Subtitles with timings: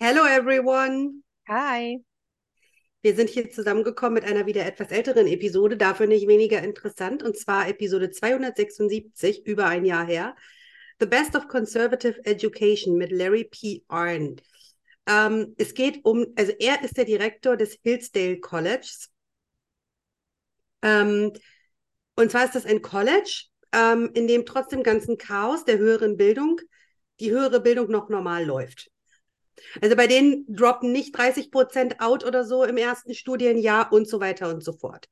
[0.00, 1.22] Hello everyone!
[1.48, 2.04] Hi.
[3.00, 7.38] Wir sind hier zusammengekommen mit einer wieder etwas älteren Episode, dafür nicht weniger interessant, und
[7.38, 10.34] zwar Episode 276, über ein Jahr her.
[10.98, 13.84] The Best of Conservative Education mit Larry P.
[13.86, 14.42] Arndt.
[15.06, 19.10] Ähm, es geht um, also er ist der Direktor des Hillsdale Colleges.
[20.82, 21.32] Ähm,
[22.16, 26.16] und zwar ist das ein College, ähm, in dem trotz dem ganzen Chaos der höheren
[26.16, 26.60] Bildung
[27.20, 28.90] die höhere Bildung noch normal läuft.
[29.80, 34.20] Also bei denen droppen nicht 30 Prozent out oder so im ersten Studienjahr und so
[34.20, 35.08] weiter und so fort.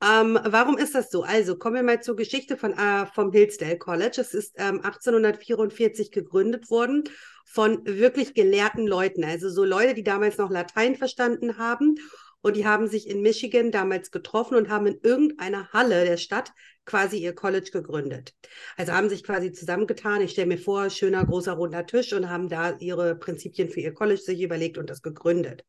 [0.00, 1.22] Ähm, warum ist das so?
[1.24, 4.20] Also kommen wir mal zur Geschichte von, äh, vom Hillsdale College.
[4.20, 7.04] Es ist ähm, 1844 gegründet worden
[7.44, 11.96] von wirklich gelehrten Leuten, also so Leute, die damals noch Latein verstanden haben
[12.40, 16.52] und die haben sich in Michigan damals getroffen und haben in irgendeiner Halle der Stadt
[16.84, 18.34] quasi ihr College gegründet.
[18.76, 20.22] Also haben sich quasi zusammengetan.
[20.22, 23.92] Ich stelle mir vor, schöner großer runder Tisch und haben da ihre Prinzipien für ihr
[23.92, 25.64] College sich überlegt und das gegründet.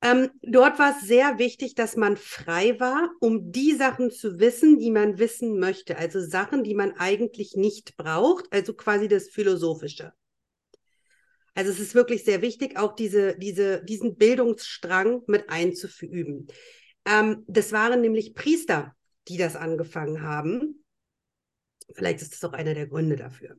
[0.00, 4.78] Ähm, dort war es sehr wichtig, dass man frei war, um die Sachen zu wissen,
[4.78, 5.98] die man wissen möchte.
[5.98, 10.12] Also Sachen, die man eigentlich nicht braucht, also quasi das Philosophische.
[11.58, 16.46] Also es ist wirklich sehr wichtig, auch diese, diese, diesen Bildungsstrang mit einzuüben.
[17.04, 18.94] Ähm, das waren nämlich Priester,
[19.26, 20.84] die das angefangen haben.
[21.92, 23.56] Vielleicht ist das auch einer der Gründe dafür.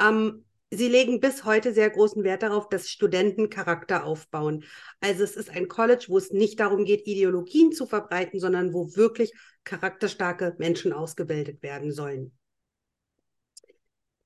[0.00, 4.62] Ähm, sie legen bis heute sehr großen Wert darauf, dass Studenten Charakter aufbauen.
[5.00, 8.94] Also es ist ein College, wo es nicht darum geht, Ideologien zu verbreiten, sondern wo
[8.94, 9.32] wirklich
[9.64, 12.30] charakterstarke Menschen ausgebildet werden sollen.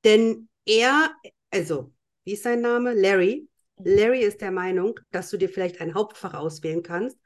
[0.05, 1.11] Denn er,
[1.51, 2.95] also, wie ist sein Name?
[2.95, 3.49] Larry.
[3.79, 7.19] Larry ist der Meinung, dass du dir vielleicht ein Hauptfach auswählen kannst,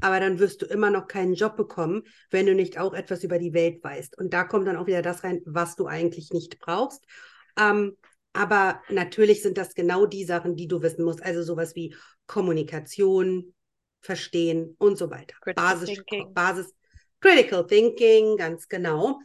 [0.00, 3.38] aber dann wirst du immer noch keinen Job bekommen, wenn du nicht auch etwas über
[3.38, 4.16] die Welt weißt.
[4.16, 7.04] Und da kommt dann auch wieder das rein, was du eigentlich nicht brauchst.
[7.58, 7.96] Ähm,
[8.32, 11.22] aber natürlich sind das genau die Sachen, die du wissen musst.
[11.22, 11.94] Also sowas wie
[12.26, 13.54] Kommunikation,
[14.00, 15.34] Verstehen und so weiter.
[15.40, 16.34] Critical Basis, Thinking.
[16.34, 16.72] Basis,
[17.20, 19.18] Critical Thinking, ganz genau.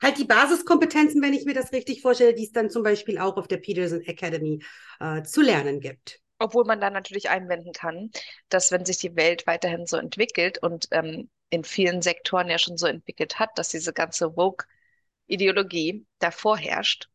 [0.00, 3.36] Halt die Basiskompetenzen, wenn ich mir das richtig vorstelle, die es dann zum Beispiel auch
[3.36, 4.62] auf der Peterson Academy
[5.00, 6.20] äh, zu lernen gibt.
[6.40, 8.10] Obwohl man dann natürlich einwenden kann,
[8.48, 12.76] dass wenn sich die Welt weiterhin so entwickelt und ähm, in vielen Sektoren ja schon
[12.76, 17.08] so entwickelt hat, dass diese ganze Woke-Ideologie davor herrscht,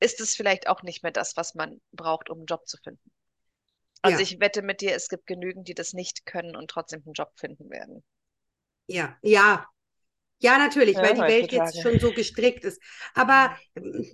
[0.00, 3.10] ist es vielleicht auch nicht mehr das, was man braucht, um einen Job zu finden.
[4.02, 4.20] Also Ja.
[4.22, 7.32] ich wette mit dir, es gibt genügend, die das nicht können und trotzdem einen Job
[7.36, 8.04] finden werden.
[8.86, 9.70] Ja, ja,
[10.40, 12.80] ja, natürlich, Ja, weil die Welt jetzt schon so gestrickt ist.
[13.14, 14.06] Aber ähm,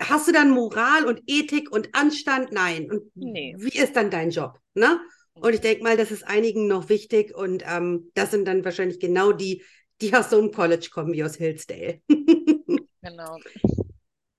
[0.00, 2.52] hast du dann Moral und Ethik und Anstand?
[2.52, 2.90] Nein.
[2.90, 3.54] Und Nee.
[3.58, 4.58] wie ist dann dein Job?
[4.74, 5.00] Ne?
[5.34, 9.00] Und ich denke mal, das ist einigen noch wichtig und ähm, das sind dann wahrscheinlich
[9.00, 9.62] genau die,
[10.00, 12.00] die aus so einem College kommen wie aus Hillsdale.
[13.02, 13.36] Genau.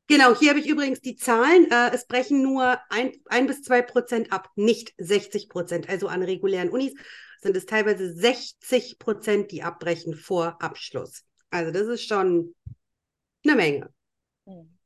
[0.07, 1.69] Genau, hier habe ich übrigens die Zahlen.
[1.71, 5.89] Äh, es brechen nur ein, ein bis zwei Prozent ab, nicht 60 Prozent.
[5.89, 6.93] Also an regulären Unis
[7.41, 11.23] sind es teilweise 60 Prozent, die abbrechen vor Abschluss.
[11.49, 12.55] Also das ist schon
[13.43, 13.93] eine Menge.
[14.45, 14.77] Hm.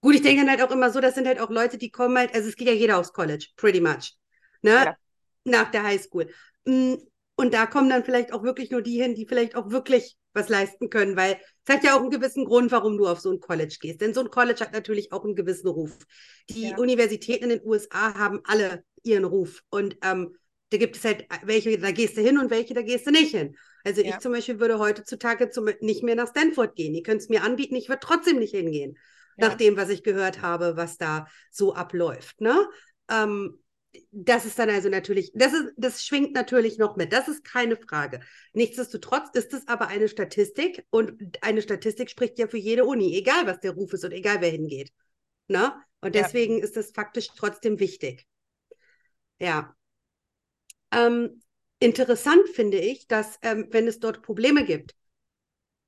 [0.00, 2.18] Gut, ich denke dann halt auch immer so, das sind halt auch Leute, die kommen
[2.18, 4.16] halt, also es geht ja jeder aufs College, pretty much,
[4.60, 4.84] ne?
[4.84, 4.96] Ja.
[5.44, 6.28] Nach der Highschool.
[6.64, 6.94] Mm,
[7.36, 10.48] Und da kommen dann vielleicht auch wirklich nur die hin, die vielleicht auch wirklich was
[10.48, 13.40] leisten können, weil es hat ja auch einen gewissen Grund, warum du auf so ein
[13.40, 14.00] College gehst.
[14.00, 15.96] Denn so ein College hat natürlich auch einen gewissen Ruf.
[16.48, 16.76] Die Ja.
[16.78, 19.62] Universitäten in den USA haben alle ihren Ruf.
[19.70, 20.36] Und ähm,
[20.70, 23.34] da gibt es halt welche, da gehst du hin und welche, da gehst du nicht
[23.34, 23.56] hin.
[23.84, 24.08] Also Ja.
[24.10, 26.94] ich zum Beispiel würde heutzutage zum, nicht mehr nach Stanford gehen.
[26.94, 28.96] Ihr könnt es mir anbieten, ich würde trotzdem nicht hingehen
[29.36, 29.48] Ja.
[29.48, 32.40] nach dem, was ich gehört habe, was da so abläuft.
[32.40, 32.68] Ne?
[33.10, 33.58] Ähm,
[34.10, 37.12] das ist dann also natürlich, das ist, das schwingt natürlich noch mit.
[37.12, 38.20] Das ist keine Frage.
[38.54, 43.46] Nichtsdestotrotz ist es aber eine Statistik und eine Statistik spricht ja für jede Uni, egal
[43.46, 44.92] was der Ruf ist und egal wer hingeht.
[45.48, 45.72] Ne?
[46.00, 46.22] Und Ja.
[46.22, 48.26] deswegen ist es faktisch trotzdem wichtig.
[49.38, 49.76] Ja.
[50.92, 51.42] Ähm,
[51.80, 54.94] interessant finde ich, dass ähm, wenn es dort Probleme gibt,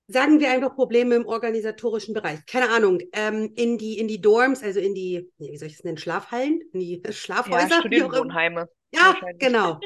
[0.06, 2.44] sagen wir einfach Probleme im organisatorischen Bereich.
[2.46, 5.84] Keine Ahnung, ähm, in die, in die Dorms, also in die, wie soll ich es
[5.84, 7.80] nennen, Schlafhallen, in die Schlafhäuser, Ja.
[7.80, 8.68] Studienwohnheime.
[8.92, 9.80] Ja, genau.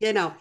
[0.00, 0.32] Genau.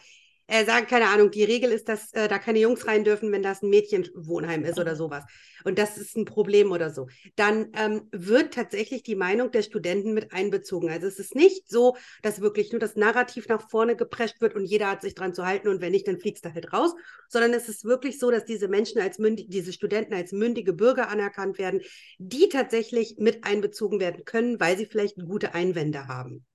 [0.50, 3.44] Äh, sagen, keine Ahnung, die Regel ist, dass äh, da keine Jungs rein dürfen, wenn
[3.44, 5.26] das ein Mädchenwohnheim ist oder sowas.
[5.66, 7.08] Und das ist ein Problem oder so.
[7.36, 10.90] Dann ähm, wird tatsächlich die Meinung der Studenten mit einbezogen.
[10.90, 14.64] Also es ist nicht so, dass wirklich nur das Narrativ nach vorne geprescht wird und
[14.64, 16.94] jeder hat sich dran zu halten und wenn nicht, dann fliegst du halt raus,
[17.28, 21.10] sondern es ist wirklich so, dass diese Menschen als mündig, diese Studenten als mündige Bürger
[21.10, 21.82] anerkannt werden,
[22.20, 26.46] die tatsächlich mit einbezogen werden können, weil sie vielleicht gute Einwände haben.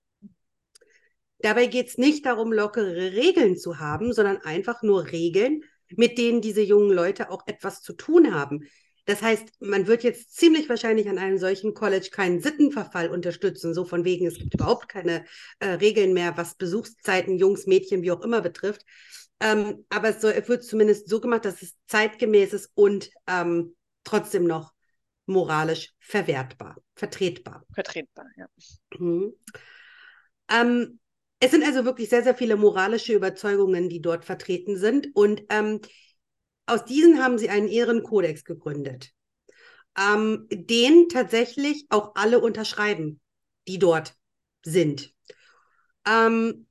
[1.42, 5.62] Dabei geht es nicht darum, lockere Regeln zu haben, sondern einfach nur Regeln,
[5.96, 8.64] mit denen diese jungen Leute auch etwas zu tun haben.
[9.04, 13.84] Das heißt, man wird jetzt ziemlich wahrscheinlich an einem solchen College keinen Sittenverfall unterstützen, so
[13.84, 15.24] von wegen, es gibt überhaupt keine
[15.58, 18.84] äh, Regeln mehr, was Besuchszeiten, Jungs, Mädchen, wie auch immer betrifft.
[19.40, 23.74] Ähm, aber es, soll, es, wird zumindest so gemacht, dass es zeitgemäß ist und ähm,
[24.04, 24.72] trotzdem noch
[25.26, 27.64] moralisch verwertbar, vertretbar.
[27.74, 28.46] Vertretbar, ja.
[28.98, 29.32] Mhm.
[30.48, 31.00] Ähm,
[31.42, 35.08] es sind also wirklich sehr, sehr viele moralische Überzeugungen, die dort vertreten sind.
[35.12, 35.80] Und ähm,
[36.66, 39.10] aus diesen haben sie einen Ehrenkodex gegründet,
[39.98, 43.20] ähm, den tatsächlich auch alle unterschreiben,
[43.66, 44.14] die dort
[44.64, 45.12] sind.
[46.06, 46.68] Ähm,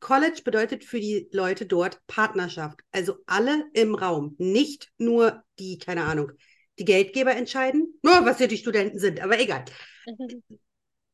[0.00, 2.80] College bedeutet für die Leute dort Partnerschaft.
[2.90, 6.32] Also alle im Raum, nicht nur die, keine Ahnung,
[6.80, 9.64] die Geldgeber entscheiden, nur was ja die Studenten sind, aber egal.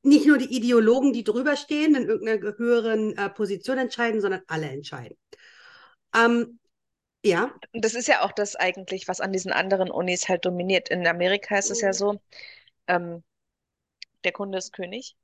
[0.06, 4.68] nicht nur die Ideologen, die drüber stehen, in irgendeiner höheren äh, Position entscheiden, sondern alle
[4.68, 5.16] entscheiden.
[6.14, 6.58] Ähm,
[7.24, 7.52] ja.
[7.72, 10.88] Das ist ja auch das eigentlich, was an diesen anderen Unis halt dominiert.
[10.88, 12.20] In Amerika ist es ja so,
[12.86, 13.24] ähm,
[14.24, 15.16] der Kunde ist König.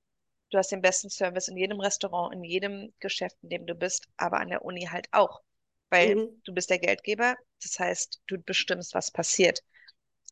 [0.51, 4.07] Du hast den besten Service in jedem Restaurant, in jedem Geschäft, in dem du bist,
[4.17, 5.43] aber an der Uni halt auch.
[5.91, 6.43] Weil mhm.
[6.45, 9.61] du bist der Geldgeber, das heißt, du bestimmst, was passiert.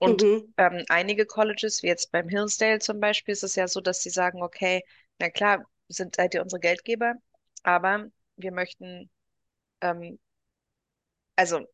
[0.01, 0.55] Und mhm.
[0.57, 4.09] ähm, einige Colleges, wie jetzt beim Hillsdale zum Beispiel, ist es ja so, dass sie
[4.09, 4.83] sagen, okay,
[5.19, 7.17] na klar, sind seid ihr unsere Geldgeber,
[7.65, 8.07] aber
[8.37, 9.11] wir möchten,
[9.83, 10.19] ähm,
[11.37, 11.67] also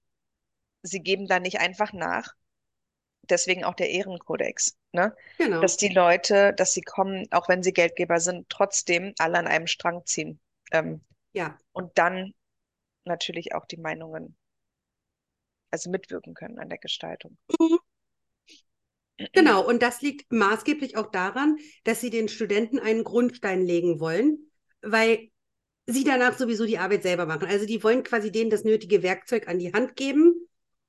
[0.82, 2.34] sie geben da nicht einfach nach.
[3.28, 5.14] Deswegen auch der Ehrenkodex, ne?
[5.38, 5.60] Genau.
[5.60, 9.66] Dass die Leute, dass sie kommen, auch wenn sie Geldgeber sind, trotzdem alle an einem
[9.68, 10.40] Strang ziehen.
[10.72, 11.00] Ähm,
[11.32, 11.58] ja.
[11.72, 12.34] Und dann
[13.04, 14.36] natürlich auch die Meinungen,
[15.70, 17.36] also mitwirken können an der Gestaltung.
[17.60, 17.78] Mhm.
[19.32, 24.50] Genau, und das liegt maßgeblich auch daran, dass sie den Studenten einen Grundstein legen wollen,
[24.82, 25.30] weil
[25.86, 27.48] sie danach sowieso die Arbeit selber machen.
[27.48, 30.34] Also die wollen quasi denen das nötige Werkzeug an die Hand geben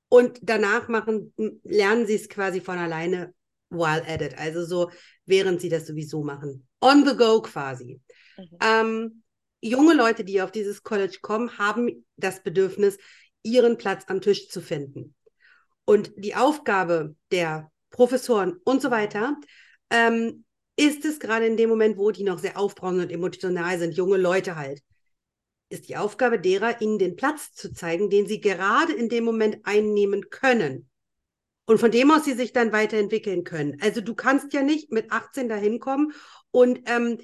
[0.08, 1.32] und danach machen,
[1.62, 3.34] lernen sie es quasi von alleine
[3.70, 4.36] while at it.
[4.38, 4.90] Also so,
[5.26, 6.66] während sie das sowieso machen.
[6.80, 8.00] On the go quasi.
[8.36, 8.58] Mhm.
[8.62, 9.22] Ähm,
[9.60, 12.98] junge Leute, die auf dieses College kommen, haben das Bedürfnis,
[13.42, 15.14] ihren Platz am Tisch zu finden.
[15.84, 19.36] Und die Aufgabe der Professoren und so weiter,
[19.90, 20.44] ähm,
[20.76, 24.18] ist es gerade in dem Moment, wo die noch sehr aufbrausend und emotional sind, junge
[24.18, 24.80] Leute halt,
[25.68, 29.58] ist die Aufgabe derer, ihnen den Platz zu zeigen, den sie gerade in dem Moment
[29.64, 30.88] einnehmen können.
[31.66, 33.76] Und von dem aus sie sich dann weiterentwickeln können.
[33.82, 36.12] Also du kannst ja nicht mit 18 dahin kommen
[36.52, 37.18] und ähm,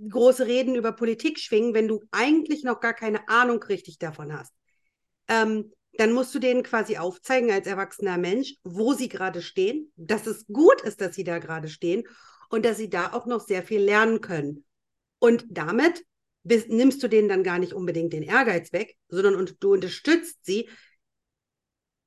[0.00, 4.52] große Reden über Politik schwingen, wenn du eigentlich noch gar keine Ahnung richtig davon hast.
[5.28, 10.28] Ähm, dann musst du denen quasi aufzeigen als erwachsener Mensch, wo sie gerade stehen, dass
[10.28, 12.04] es gut ist, dass sie da gerade stehen
[12.50, 14.64] und dass sie da auch noch sehr viel lernen können.
[15.18, 16.04] Und damit
[16.44, 20.38] bist, nimmst du denen dann gar nicht unbedingt den Ehrgeiz weg, sondern und, du unterstützt
[20.42, 20.68] sie,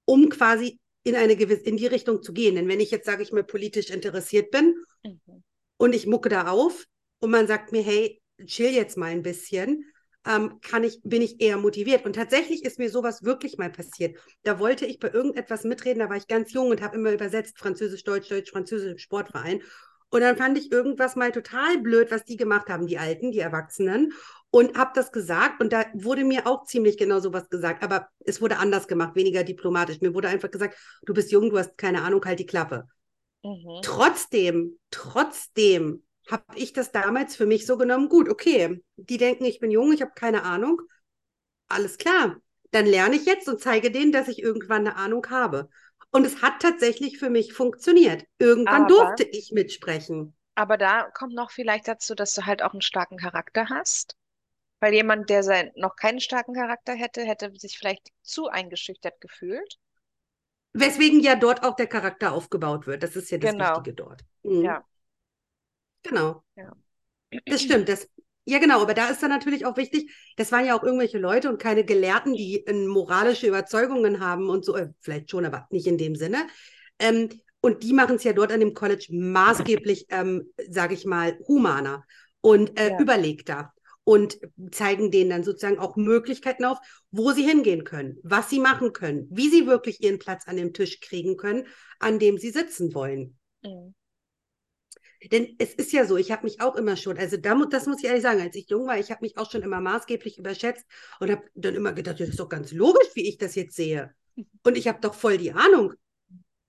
[0.05, 2.55] um quasi in eine gewisse, in die Richtung zu gehen.
[2.55, 4.73] Denn wenn ich jetzt, sage ich mal, politisch interessiert bin
[5.03, 5.43] mhm.
[5.75, 6.85] und ich mucke da auf
[7.19, 9.90] und man sagt mir, hey, chill jetzt mal ein bisschen,
[10.27, 12.05] ähm, kann ich, bin ich eher motiviert.
[12.05, 14.17] Und tatsächlich ist mir sowas wirklich mal passiert.
[14.43, 17.57] Da wollte ich bei irgendetwas mitreden, da war ich ganz jung und habe immer übersetzt,
[17.57, 19.61] Französisch, Deutsch, Deutsch, Französisch im Sportverein.
[20.09, 23.39] Und dann fand ich irgendwas mal total blöd, was die gemacht haben, die Alten, die
[23.39, 24.13] Erwachsenen.
[24.53, 28.41] Und habe das gesagt und da wurde mir auch ziemlich genau sowas gesagt, aber es
[28.41, 30.01] wurde anders gemacht, weniger diplomatisch.
[30.01, 32.85] Mir wurde einfach gesagt, du bist jung, du hast keine Ahnung, halt die Klappe.
[33.43, 33.79] Mhm.
[33.81, 39.59] Trotzdem, trotzdem habe ich das damals für mich so genommen, gut, okay, die denken, ich
[39.59, 40.81] bin jung, ich habe keine Ahnung.
[41.67, 42.37] Alles klar,
[42.71, 45.69] dann lerne ich jetzt und zeige denen, dass ich irgendwann eine Ahnung habe.
[46.11, 48.25] Und es hat tatsächlich für mich funktioniert.
[48.39, 50.35] Irgendwann aber, durfte ich mitsprechen.
[50.55, 54.15] Aber da kommt noch vielleicht dazu, dass du halt auch einen starken Charakter hast.
[54.81, 59.77] Weil jemand, der sein, noch keinen starken Charakter hätte, hätte sich vielleicht zu eingeschüchtert gefühlt.
[60.73, 63.03] Weswegen ja dort auch der Charakter aufgebaut wird.
[63.03, 63.71] Das ist ja das genau.
[63.71, 64.21] Wichtige dort.
[64.43, 64.65] Mhm.
[64.65, 64.83] Ja.
[66.03, 66.43] Genau.
[66.55, 66.73] Ja.
[67.45, 67.87] Das stimmt.
[67.89, 68.07] Das,
[68.45, 71.49] ja, genau, aber da ist dann natürlich auch wichtig, das waren ja auch irgendwelche Leute
[71.49, 75.87] und keine Gelehrten, die äh, moralische Überzeugungen haben und so, äh, vielleicht schon, aber nicht
[75.87, 76.47] in dem Sinne.
[76.99, 77.29] Ähm,
[77.61, 82.05] und die machen es ja dort an dem College maßgeblich, ähm, sage ich mal, humaner
[82.41, 82.99] und äh, ja.
[82.99, 83.71] überlegter
[84.03, 84.39] und
[84.71, 86.79] zeigen denen dann sozusagen auch Möglichkeiten auf,
[87.11, 90.73] wo sie hingehen können, was sie machen können, wie sie wirklich ihren Platz an dem
[90.73, 91.67] Tisch kriegen können,
[91.99, 93.37] an dem sie sitzen wollen.
[93.63, 93.93] Mhm.
[95.29, 97.99] Denn es ist ja so, ich habe mich auch immer schon, also da, das muss
[97.99, 100.85] ich ehrlich sagen, als ich jung war, ich habe mich auch schon immer maßgeblich überschätzt
[101.19, 104.15] und habe dann immer gedacht, das ist doch ganz logisch, wie ich das jetzt sehe.
[104.63, 105.93] Und ich habe doch voll die Ahnung.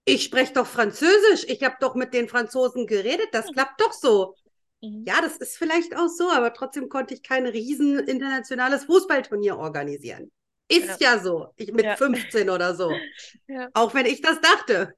[0.05, 4.35] Ich spreche doch Französisch, ich habe doch mit den Franzosen geredet, das klappt doch so.
[4.83, 5.05] Mhm.
[5.07, 10.31] Ja, das ist vielleicht auch so, aber trotzdem konnte ich kein riesen internationales Fußballturnier organisieren.
[10.69, 11.49] Ist ja, ja so.
[11.57, 11.97] Ich mit ja.
[11.97, 12.93] 15 oder so.
[13.49, 13.69] Ja.
[13.75, 14.95] Auch wenn ich das dachte.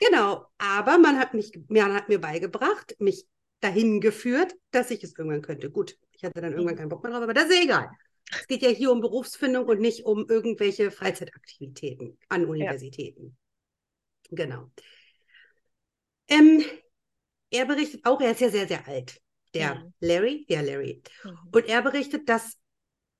[0.00, 0.46] Genau.
[0.58, 3.26] Aber man hat, mich, man hat mir beigebracht, mich
[3.60, 5.70] dahin geführt, dass ich es irgendwann könnte.
[5.70, 6.78] Gut, ich hatte dann irgendwann mhm.
[6.78, 7.88] keinen Bock mehr drauf, aber das ist egal.
[8.30, 13.36] Es geht ja hier um Berufsfindung und nicht um irgendwelche Freizeitaktivitäten an Universitäten.
[14.30, 14.70] Genau.
[16.28, 16.64] Ähm,
[17.50, 19.20] er berichtet auch, er ist ja sehr, sehr alt,
[19.52, 19.94] der mhm.
[20.00, 21.02] Larry, ja, Larry.
[21.22, 21.38] Mhm.
[21.52, 22.58] Und er berichtet, dass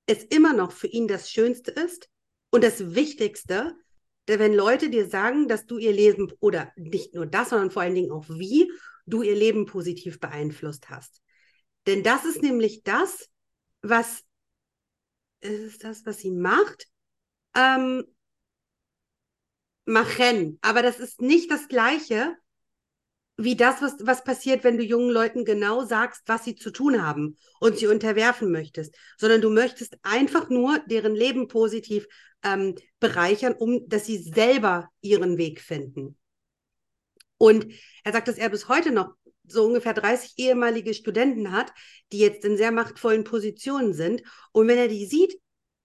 [0.06, 2.08] es immer noch für ihn das Schönste ist
[2.50, 3.76] und das Wichtigste,
[4.26, 7.94] wenn Leute dir sagen, dass du ihr Leben oder nicht nur das, sondern vor allen
[7.94, 8.70] Dingen auch wie
[9.06, 11.20] du ihr Leben positiv beeinflusst hast.
[11.86, 13.28] Denn das ist nämlich das,
[13.82, 14.22] was
[15.40, 16.88] ist das, was sie macht.
[17.54, 18.04] Ähm,
[19.84, 22.36] machen, aber das ist nicht das Gleiche
[23.36, 27.04] wie das, was, was passiert, wenn du jungen Leuten genau sagst, was sie zu tun
[27.04, 32.06] haben und sie unterwerfen möchtest, sondern du möchtest einfach nur deren Leben positiv
[32.44, 36.16] ähm, bereichern, um dass sie selber ihren Weg finden.
[37.38, 37.66] Und
[38.04, 39.14] er sagt, dass er bis heute noch
[39.46, 41.72] so ungefähr 30 ehemalige Studenten hat,
[42.12, 44.22] die jetzt in sehr machtvollen Positionen sind.
[44.52, 45.38] Und wenn er die sieht,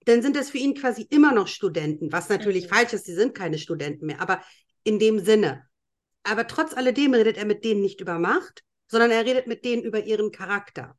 [0.06, 2.74] dann sind das für ihn quasi immer noch Studenten, was natürlich mhm.
[2.74, 4.42] falsch ist, sie sind keine Studenten mehr, aber
[4.84, 5.68] in dem Sinne.
[6.22, 9.82] Aber trotz alledem redet er mit denen nicht über Macht, sondern er redet mit denen
[9.82, 10.96] über ihren Charakter.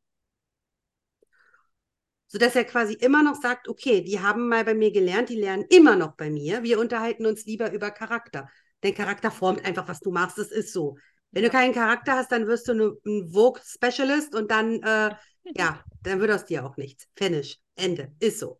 [2.28, 5.66] Sodass er quasi immer noch sagt, okay, die haben mal bei mir gelernt, die lernen
[5.70, 8.50] immer noch bei mir, wir unterhalten uns lieber über Charakter.
[8.84, 10.98] Denn Charakter formt einfach, was du machst, das ist so.
[11.32, 15.16] Wenn du keinen Charakter hast, dann wirst du ne, ein Vogue-Specialist und dann, äh,
[15.56, 17.08] ja, dann wird aus dir auch nichts.
[17.16, 17.58] Finish.
[17.76, 18.14] Ende.
[18.20, 18.60] Ist so.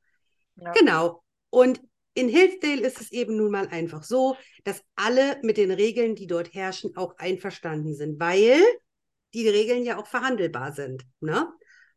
[0.56, 0.72] Ja.
[0.72, 1.24] Genau.
[1.50, 1.82] Und
[2.14, 6.28] in Hillsdale ist es eben nun mal einfach so, dass alle mit den Regeln, die
[6.28, 8.62] dort herrschen, auch einverstanden sind, weil
[9.34, 11.06] die Regeln ja auch verhandelbar sind.
[11.22, 11.48] Ne?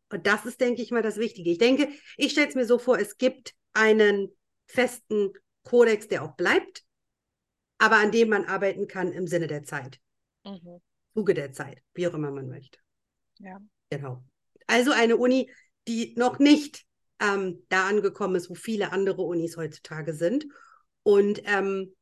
[0.09, 1.49] Und das ist, denke ich mal, das Wichtige.
[1.51, 4.29] Ich denke, ich stelle es mir so vor, es gibt einen
[4.67, 6.83] festen Kodex, der auch bleibt,
[7.77, 9.99] aber an dem man arbeiten kann im Sinne der Zeit.
[10.45, 10.81] Mhm.
[11.13, 12.79] Zuge der Zeit, wie auch immer man möchte.
[13.39, 13.59] Ja.
[13.89, 14.23] Genau.
[14.67, 15.51] Also eine Uni,
[15.87, 16.85] die noch nicht
[17.25, 20.45] ähm, da angekommen ist, wo viele andere Unis heutzutage sind.
[21.03, 21.95] Und ähm,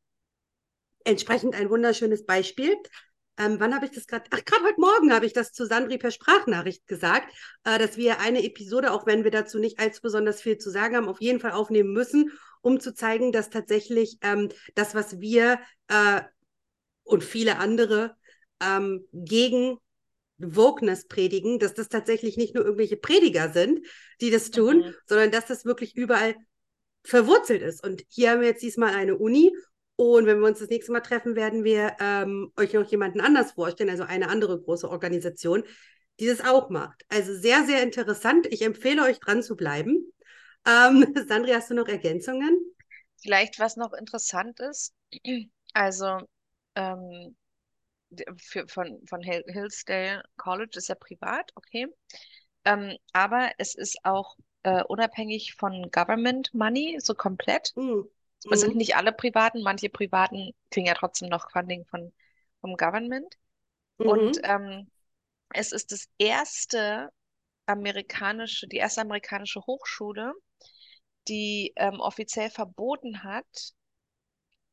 [1.04, 2.76] entsprechend ein wunderschönes Beispiel.
[3.38, 4.26] Ähm, wann habe ich das gerade?
[4.30, 8.20] Ach, gerade heute Morgen habe ich das zu Sandri per Sprachnachricht gesagt, äh, dass wir
[8.20, 11.40] eine Episode, auch wenn wir dazu nicht allzu besonders viel zu sagen haben, auf jeden
[11.40, 16.22] Fall aufnehmen müssen, um zu zeigen, dass tatsächlich ähm, das, was wir äh,
[17.04, 18.16] und viele andere
[18.62, 19.78] ähm, gegen
[20.44, 23.86] Wokeness predigen, dass das tatsächlich nicht nur irgendwelche Prediger sind,
[24.22, 24.96] die das tun, mhm.
[25.06, 26.36] sondern dass das wirklich überall
[27.04, 27.84] verwurzelt ist.
[27.84, 29.52] Und hier haben wir jetzt diesmal eine Uni
[29.96, 33.52] und wenn wir uns das nächste Mal treffen, werden wir ähm, euch noch jemanden anders
[33.52, 35.64] vorstellen, also eine andere große Organisation,
[36.20, 37.04] die das auch macht.
[37.10, 38.48] Also sehr, sehr interessant.
[38.48, 40.12] Ich empfehle euch dran zu bleiben.
[40.66, 42.58] Ähm, Sandri, hast du noch Ergänzungen?
[43.22, 44.94] Vielleicht, was noch interessant ist,
[45.74, 46.18] also
[46.76, 47.36] ähm,
[48.38, 51.88] für, von, von Hillsdale College ist ja privat, okay.
[52.66, 57.74] Ähm, aber es ist auch äh, unabhängig von Government Money, so komplett.
[57.76, 58.08] Mhm.
[58.52, 58.78] Es sind mhm.
[58.78, 62.14] nicht alle privaten, manche privaten kriegen ja trotzdem noch Funding von,
[62.62, 63.38] vom Government.
[63.98, 64.08] Mhm.
[64.08, 64.90] Und ähm,
[65.54, 67.10] es ist das erste
[67.66, 70.34] amerikanische, die erste amerikanische Hochschule,
[71.28, 73.74] die ähm, offiziell verboten hat,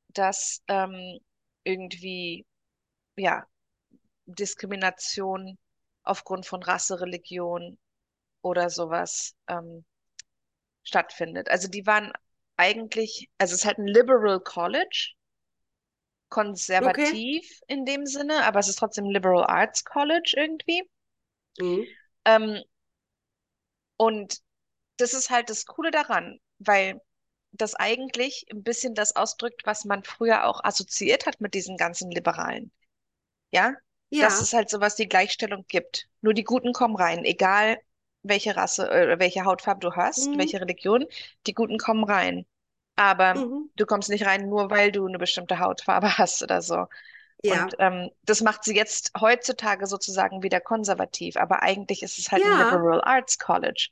[0.09, 1.21] dass ähm,
[1.63, 2.47] irgendwie
[3.21, 3.47] ja,
[4.27, 5.59] Diskrimination
[6.03, 7.79] aufgrund von Rasse, Religion
[8.43, 9.85] oder sowas ähm,
[10.83, 11.51] stattfindet.
[11.51, 12.13] Also die waren
[12.57, 15.13] eigentlich, also es ist halt ein Liberal College,
[16.29, 17.65] konservativ okay.
[17.67, 20.83] in dem Sinne, aber es ist trotzdem Liberal Arts College irgendwie.
[21.59, 21.87] Mhm.
[22.25, 22.63] Ähm,
[23.97, 24.39] und
[24.97, 27.01] das ist halt das Coole daran, weil
[27.53, 32.11] das eigentlich ein bisschen das ausdrückt, was man früher auch assoziiert hat mit diesen ganzen
[32.11, 32.71] Liberalen.
[33.51, 33.75] Ja?
[34.11, 34.25] Ja.
[34.25, 36.09] Dass es halt sowas die Gleichstellung gibt.
[36.21, 37.79] Nur die Guten kommen rein, egal
[38.23, 40.39] welche Rasse oder äh, welche Hautfarbe du hast, mhm.
[40.39, 41.07] welche Religion,
[41.47, 42.47] die Guten kommen rein.
[42.97, 43.71] Aber mhm.
[43.77, 46.87] du kommst nicht rein, nur weil du eine bestimmte Hautfarbe hast oder so.
[47.43, 47.65] Ja.
[47.65, 51.37] Und ähm, das macht sie jetzt heutzutage sozusagen wieder konservativ.
[51.37, 52.53] Aber eigentlich ist es halt ja.
[52.53, 53.89] ein Liberal Arts College.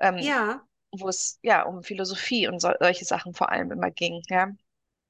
[0.00, 0.66] Ähm, ja.
[0.90, 4.22] Wo es ja um Philosophie und so, solche Sachen vor allem immer ging.
[4.28, 4.48] Ja.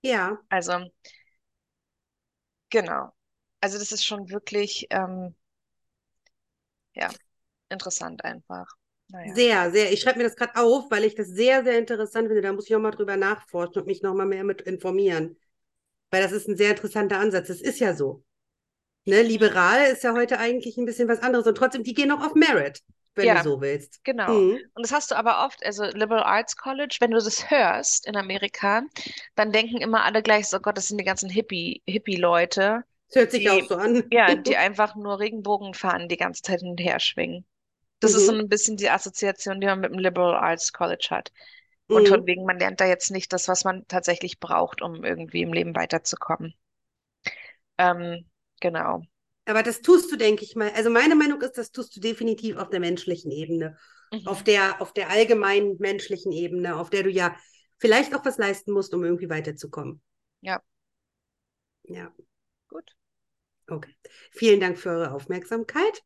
[0.03, 0.39] Ja.
[0.51, 0.85] Also,
[2.69, 3.13] genau.
[3.63, 5.35] Also das ist schon wirklich, ähm,
[6.95, 7.11] ja,
[7.71, 8.67] interessant einfach.
[9.09, 9.37] Naja.
[9.37, 9.93] Sehr, sehr.
[9.93, 12.43] Ich schreibe mir das gerade auf, weil ich das sehr, sehr interessant finde.
[12.43, 15.37] Da muss ich nochmal drüber nachforschen und mich nochmal mehr mit informieren.
[16.11, 17.49] Weil das ist ein sehr interessanter Ansatz.
[17.49, 18.25] Das ist ja so.
[19.07, 22.25] Ne, liberal ist ja heute eigentlich ein bisschen was anderes und trotzdem, die gehen auch
[22.25, 22.83] auf Merit.
[23.15, 24.03] wenn Ja, du so willst.
[24.05, 24.39] genau.
[24.39, 24.61] Mhm.
[24.75, 28.17] Und das hast du aber oft, also Liberal Arts College, wenn du das hörst in
[28.17, 28.83] Amerika,
[29.37, 33.23] dann denken immer alle gleich so, oh Gott, das sind die ganzen Hippie, Hippie-Leute, Das
[33.23, 34.03] hört sich auch die, so an.
[34.11, 37.45] ja, die einfach nur Regenbogen fahren, die ganze Zeit hin und her schwingen.
[38.01, 38.39] Das ist so Mhm.
[38.39, 41.33] ein bisschen die Assoziation, die man mit dem Liberal Arts College hat.
[41.91, 42.27] Und von Mhm.
[42.27, 45.75] wegen, man lernt da jetzt nicht das, was man tatsächlich braucht, um irgendwie im Leben
[45.77, 46.55] weiterzukommen.
[47.79, 48.25] Ähm,
[48.61, 49.03] genau.
[49.45, 50.71] Aber das tust du, denke ich mal.
[50.75, 53.77] Also meine Meinung ist, das tust du definitiv auf der menschlichen Ebene,
[54.25, 54.45] auf Mhm.
[54.45, 57.37] der, auf der allgemeinen menschlichen Ebene, auf der du ja
[57.79, 60.01] vielleicht auch was leisten musst, um irgendwie weiterzukommen.
[60.41, 60.63] Ja,
[61.85, 62.13] Ja,
[62.69, 62.97] gut.
[63.73, 63.95] Okay.
[64.33, 66.03] Vielen Dank für eure Aufmerksamkeit,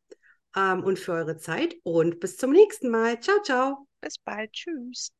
[0.56, 3.20] ähm, und für eure Zeit und bis zum nächsten Mal.
[3.20, 3.86] Ciao, ciao.
[4.00, 4.52] Bis bald.
[4.52, 5.12] Tschüss.